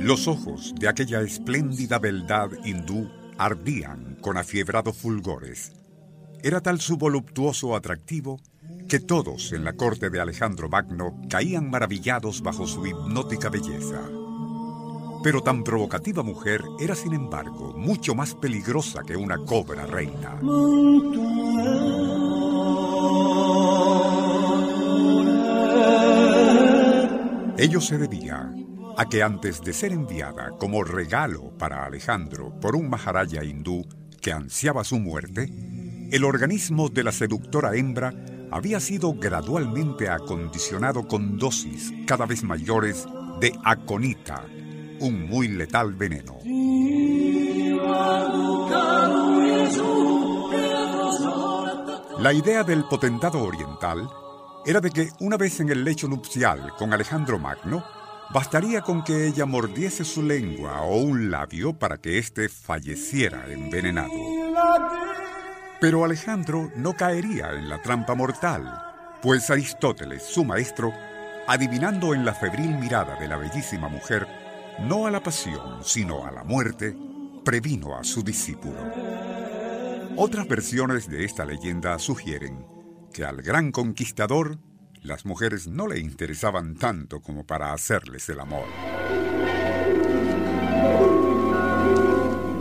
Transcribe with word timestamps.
Los 0.00 0.26
ojos 0.26 0.74
de 0.78 0.88
aquella 0.88 1.20
espléndida 1.20 1.98
beldad 1.98 2.48
hindú 2.64 3.10
ardían 3.36 4.16
con 4.22 4.38
afiebrados 4.38 4.96
fulgores. 4.96 5.72
Era 6.42 6.62
tal 6.62 6.80
su 6.80 6.96
voluptuoso 6.96 7.76
atractivo 7.76 8.40
que 8.88 9.00
todos 9.00 9.52
en 9.52 9.64
la 9.64 9.74
corte 9.74 10.08
de 10.08 10.18
Alejandro 10.18 10.70
Magno 10.70 11.20
caían 11.28 11.68
maravillados 11.68 12.40
bajo 12.40 12.66
su 12.66 12.86
hipnótica 12.86 13.50
belleza. 13.50 14.00
Pero 15.22 15.42
tan 15.42 15.62
provocativa 15.62 16.22
mujer 16.22 16.62
era, 16.80 16.94
sin 16.94 17.12
embargo, 17.12 17.74
mucho 17.76 18.14
más 18.14 18.34
peligrosa 18.34 19.02
que 19.02 19.14
una 19.16 19.36
cobra 19.44 19.84
reina. 19.84 20.38
Ello 27.68 27.82
se 27.82 27.98
debía 27.98 28.50
a 28.96 29.04
que 29.10 29.22
antes 29.22 29.60
de 29.60 29.74
ser 29.74 29.92
enviada 29.92 30.52
como 30.58 30.84
regalo 30.84 31.52
para 31.58 31.84
Alejandro 31.84 32.58
por 32.62 32.74
un 32.74 32.88
maharaya 32.88 33.44
hindú 33.44 33.86
que 34.22 34.32
ansiaba 34.32 34.84
su 34.84 34.98
muerte, 34.98 35.52
el 36.10 36.24
organismo 36.24 36.88
de 36.88 37.04
la 37.04 37.12
seductora 37.12 37.76
hembra 37.76 38.14
había 38.50 38.80
sido 38.80 39.12
gradualmente 39.12 40.08
acondicionado 40.08 41.06
con 41.06 41.36
dosis 41.36 41.92
cada 42.06 42.24
vez 42.24 42.42
mayores 42.42 43.04
de 43.38 43.52
aconita, 43.62 44.46
un 45.00 45.28
muy 45.28 45.48
letal 45.48 45.92
veneno. 45.92 46.38
La 52.18 52.32
idea 52.32 52.64
del 52.64 52.84
potentado 52.84 53.42
oriental 53.42 54.08
era 54.68 54.82
de 54.82 54.90
que 54.90 55.08
una 55.20 55.38
vez 55.38 55.60
en 55.60 55.70
el 55.70 55.82
lecho 55.82 56.08
nupcial 56.08 56.74
con 56.76 56.92
Alejandro 56.92 57.38
Magno, 57.38 57.82
bastaría 58.34 58.82
con 58.82 59.02
que 59.02 59.26
ella 59.26 59.46
mordiese 59.46 60.04
su 60.04 60.22
lengua 60.22 60.82
o 60.82 60.98
un 60.98 61.30
labio 61.30 61.72
para 61.72 61.96
que 61.96 62.18
éste 62.18 62.50
falleciera 62.50 63.50
envenenado. 63.50 64.12
Pero 65.80 66.04
Alejandro 66.04 66.70
no 66.76 66.92
caería 66.92 67.52
en 67.54 67.70
la 67.70 67.80
trampa 67.80 68.14
mortal, 68.14 68.70
pues 69.22 69.48
Aristóteles, 69.48 70.22
su 70.24 70.44
maestro, 70.44 70.92
adivinando 71.46 72.12
en 72.12 72.26
la 72.26 72.34
febril 72.34 72.76
mirada 72.76 73.18
de 73.18 73.26
la 73.26 73.38
bellísima 73.38 73.88
mujer, 73.88 74.28
no 74.80 75.06
a 75.06 75.10
la 75.10 75.22
pasión, 75.22 75.82
sino 75.82 76.26
a 76.26 76.30
la 76.30 76.44
muerte, 76.44 76.94
previno 77.42 77.96
a 77.96 78.04
su 78.04 78.22
discípulo. 78.22 78.76
Otras 80.14 80.46
versiones 80.46 81.08
de 81.08 81.24
esta 81.24 81.46
leyenda 81.46 81.98
sugieren 81.98 82.77
que 83.12 83.24
al 83.24 83.42
gran 83.42 83.72
conquistador 83.72 84.58
las 85.02 85.24
mujeres 85.24 85.66
no 85.68 85.86
le 85.86 86.00
interesaban 86.00 86.74
tanto 86.74 87.20
como 87.20 87.46
para 87.46 87.72
hacerles 87.72 88.28
el 88.28 88.40
amor. 88.40 88.66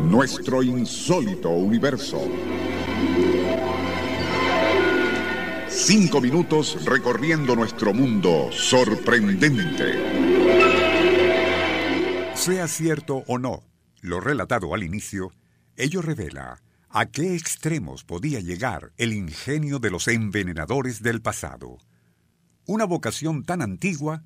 Nuestro 0.04 0.64
insólito 0.64 1.50
universo. 1.50 2.22
Cinco 5.68 6.22
minutos 6.22 6.84
recorriendo 6.86 7.56
nuestro 7.56 7.94
mundo 7.94 8.50
sorprendente. 8.52 9.94
Sea 12.36 12.68
cierto 12.68 13.24
o 13.28 13.38
no 13.38 13.64
lo 14.02 14.20
relatado 14.20 14.74
al 14.74 14.84
inicio, 14.84 15.32
ello 15.76 16.02
revela 16.02 16.62
a 16.90 17.06
qué 17.08 17.36
extremos 17.36 18.04
podía 18.04 18.40
llegar 18.40 18.94
el 18.98 19.14
ingenio 19.14 19.80
de 19.80 19.92
los 19.92 20.08
envenenadores 20.08 21.02
del 21.02 21.22
pasado. 21.22 21.78
Una 22.66 22.86
vocación 22.86 23.44
tan 23.44 23.62
antigua 23.62 24.24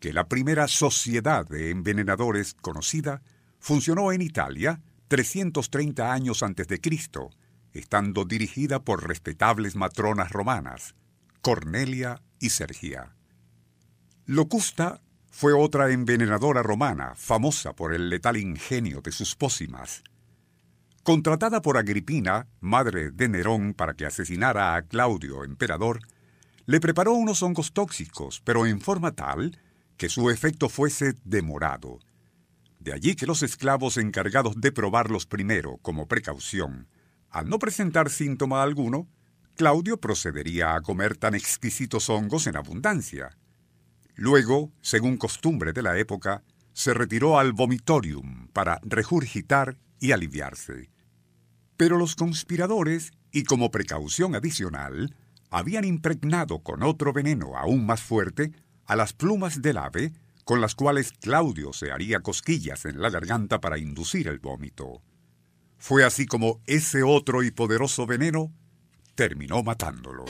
que 0.00 0.12
la 0.12 0.28
primera 0.28 0.68
sociedad 0.68 1.46
de 1.46 1.70
envenenadores 1.70 2.54
conocida 2.54 3.22
funcionó 3.58 4.12
en 4.12 4.22
Italia 4.22 4.80
330 5.08 6.12
años 6.12 6.42
antes 6.42 6.68
de 6.68 6.80
Cristo 6.80 7.30
estando 7.72 8.24
dirigida 8.24 8.84
por 8.84 9.06
respetables 9.06 9.76
matronas 9.76 10.30
romanas, 10.30 10.94
Cornelia 11.40 12.22
y 12.38 12.50
Sergia. 12.50 13.14
Locusta 14.26 15.00
fue 15.30 15.52
otra 15.54 15.90
envenenadora 15.90 16.62
romana, 16.62 17.14
famosa 17.16 17.74
por 17.74 17.94
el 17.94 18.10
letal 18.10 18.36
ingenio 18.36 19.00
de 19.00 19.12
sus 19.12 19.34
pócimas. 19.34 20.04
Contratada 21.02 21.62
por 21.62 21.78
Agripina, 21.78 22.46
madre 22.60 23.10
de 23.10 23.28
Nerón, 23.28 23.74
para 23.74 23.94
que 23.94 24.06
asesinara 24.06 24.76
a 24.76 24.82
Claudio, 24.82 25.42
emperador, 25.42 25.98
le 26.66 26.78
preparó 26.78 27.14
unos 27.14 27.42
hongos 27.42 27.72
tóxicos, 27.72 28.40
pero 28.44 28.66
en 28.66 28.80
forma 28.80 29.10
tal 29.10 29.58
que 29.96 30.08
su 30.08 30.30
efecto 30.30 30.68
fuese 30.68 31.14
demorado. 31.24 31.98
De 32.78 32.92
allí 32.92 33.16
que 33.16 33.26
los 33.26 33.42
esclavos 33.42 33.96
encargados 33.96 34.60
de 34.60 34.70
probarlos 34.70 35.26
primero 35.26 35.78
como 35.82 36.06
precaución 36.06 36.86
al 37.30 37.48
no 37.48 37.58
presentar 37.58 38.08
síntoma 38.08 38.62
alguno, 38.62 39.08
Claudio 39.56 39.98
procedería 39.98 40.76
a 40.76 40.82
comer 40.82 41.16
tan 41.16 41.34
exquisitos 41.34 42.10
hongos 42.10 42.46
en 42.46 42.56
abundancia. 42.56 43.36
Luego, 44.14 44.70
según 44.82 45.16
costumbre 45.16 45.72
de 45.72 45.82
la 45.82 45.98
época, 45.98 46.44
se 46.74 46.94
retiró 46.94 47.40
al 47.40 47.54
vomitorium 47.54 48.46
para 48.52 48.78
regurgitar 48.84 49.78
y 50.02 50.10
aliviarse. 50.10 50.90
Pero 51.76 51.96
los 51.96 52.16
conspiradores, 52.16 53.12
y 53.30 53.44
como 53.44 53.70
precaución 53.70 54.34
adicional, 54.34 55.14
habían 55.48 55.84
impregnado 55.84 56.58
con 56.58 56.82
otro 56.82 57.12
veneno 57.12 57.56
aún 57.56 57.86
más 57.86 58.02
fuerte 58.02 58.50
a 58.84 58.96
las 58.96 59.12
plumas 59.12 59.62
del 59.62 59.78
ave 59.78 60.12
con 60.44 60.60
las 60.60 60.74
cuales 60.74 61.12
Claudio 61.12 61.72
se 61.72 61.92
haría 61.92 62.18
cosquillas 62.18 62.84
en 62.84 63.00
la 63.00 63.10
garganta 63.10 63.60
para 63.60 63.78
inducir 63.78 64.26
el 64.26 64.40
vómito. 64.40 65.02
Fue 65.78 66.04
así 66.04 66.26
como 66.26 66.60
ese 66.66 67.04
otro 67.04 67.44
y 67.44 67.52
poderoso 67.52 68.04
veneno 68.04 68.52
terminó 69.14 69.62
matándolo. 69.62 70.24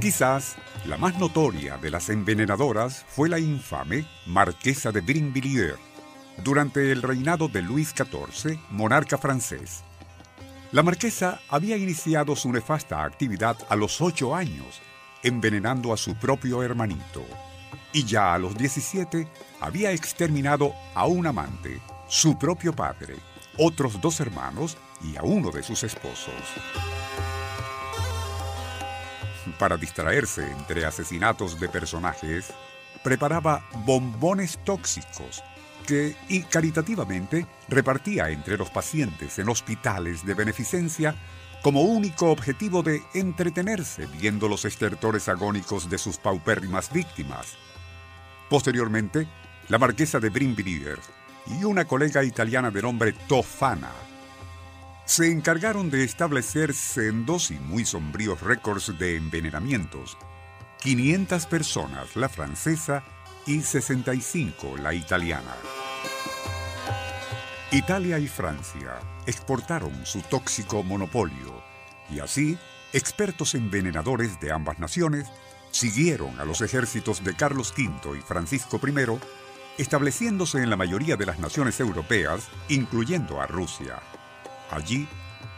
Quizás 0.00 0.56
la 0.86 0.96
más 0.96 1.18
notoria 1.18 1.76
de 1.76 1.90
las 1.90 2.08
envenenadoras 2.08 3.04
fue 3.06 3.28
la 3.28 3.38
infame 3.38 4.06
Marquesa 4.26 4.92
de 4.92 5.02
Brinvilliers, 5.02 5.78
durante 6.44 6.92
el 6.92 7.02
reinado 7.02 7.48
de 7.48 7.62
Luis 7.62 7.94
XIV, 7.96 8.58
monarca 8.70 9.18
francés. 9.18 9.82
La 10.72 10.82
marquesa 10.82 11.40
había 11.48 11.76
iniciado 11.76 12.36
su 12.36 12.52
nefasta 12.52 13.02
actividad 13.02 13.56
a 13.68 13.76
los 13.76 14.00
ocho 14.00 14.34
años, 14.34 14.80
envenenando 15.22 15.92
a 15.92 15.96
su 15.96 16.14
propio 16.14 16.62
hermanito, 16.62 17.24
y 17.92 18.04
ya 18.04 18.34
a 18.34 18.38
los 18.38 18.56
17 18.56 19.26
había 19.60 19.92
exterminado 19.92 20.74
a 20.94 21.06
un 21.06 21.26
amante, 21.26 21.80
su 22.06 22.38
propio 22.38 22.72
padre, 22.72 23.16
otros 23.56 24.00
dos 24.00 24.20
hermanos 24.20 24.76
y 25.02 25.16
a 25.16 25.22
uno 25.22 25.50
de 25.50 25.62
sus 25.62 25.82
esposos. 25.82 26.34
Para 29.58 29.76
distraerse 29.76 30.50
entre 30.50 30.84
asesinatos 30.84 31.58
de 31.58 31.68
personajes, 31.68 32.52
preparaba 33.02 33.66
bombones 33.86 34.58
tóxicos 34.64 35.42
que, 35.86 36.16
y 36.28 36.42
caritativamente, 36.42 37.46
repartía 37.68 38.30
entre 38.30 38.56
los 38.56 38.70
pacientes 38.70 39.38
en 39.38 39.48
hospitales 39.48 40.24
de 40.24 40.34
beneficencia 40.34 41.14
como 41.62 41.82
único 41.82 42.30
objetivo 42.30 42.82
de 42.82 43.02
entretenerse 43.14 44.06
viendo 44.06 44.48
los 44.48 44.64
estertores 44.64 45.28
agónicos 45.28 45.90
de 45.90 45.98
sus 45.98 46.16
paupérrimas 46.18 46.92
víctimas. 46.92 47.56
Posteriormente, 48.48 49.28
la 49.68 49.78
marquesa 49.78 50.20
de 50.20 50.30
Brinvilliers 50.30 51.10
y 51.46 51.64
una 51.64 51.86
colega 51.86 52.24
italiana 52.24 52.70
de 52.70 52.82
nombre 52.82 53.12
Tofana. 53.12 53.92
Se 55.04 55.30
encargaron 55.30 55.90
de 55.90 56.04
establecer 56.04 56.74
sendos 56.74 57.50
y 57.50 57.58
muy 57.58 57.84
sombríos 57.84 58.40
récords 58.42 58.98
de 58.98 59.16
envenenamientos. 59.16 60.16
500 60.80 61.46
personas 61.46 62.14
la 62.14 62.28
francesa 62.28 63.02
y 63.46 63.62
65 63.62 64.76
la 64.76 64.94
italiana. 64.94 65.56
Italia 67.70 68.18
y 68.18 68.26
Francia 68.26 68.98
exportaron 69.26 70.06
su 70.06 70.22
tóxico 70.22 70.82
monopolio 70.82 71.62
y 72.10 72.20
así 72.20 72.56
expertos 72.94 73.54
envenenadores 73.54 74.40
de 74.40 74.52
ambas 74.52 74.78
naciones 74.78 75.28
siguieron 75.70 76.40
a 76.40 76.46
los 76.46 76.62
ejércitos 76.62 77.22
de 77.22 77.36
Carlos 77.36 77.74
V 77.76 78.18
y 78.18 78.22
Francisco 78.22 78.80
I 78.82 79.18
estableciéndose 79.76 80.62
en 80.62 80.70
la 80.70 80.76
mayoría 80.76 81.16
de 81.16 81.26
las 81.26 81.38
naciones 81.38 81.78
europeas, 81.78 82.48
incluyendo 82.70 83.38
a 83.38 83.46
Rusia. 83.46 84.00
Allí, 84.70 85.06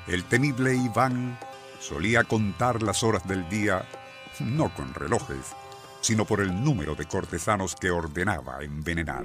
el 0.09 0.25
temible 0.25 0.75
Iván 0.75 1.39
solía 1.79 2.25
contar 2.25 2.83
las 2.83 3.05
horas 3.05 3.27
del 3.29 3.49
día 3.49 3.87
no 4.41 4.75
con 4.75 4.93
relojes, 4.95 5.55
sino 6.01 6.25
por 6.25 6.41
el 6.41 6.65
número 6.65 6.97
de 6.97 7.07
cortesanos 7.07 7.77
que 7.77 7.93
ordenaba 7.93 8.65
envenenar. 8.65 9.25